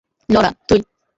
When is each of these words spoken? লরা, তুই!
লরা, 0.29 0.51
তুই! 0.67 0.79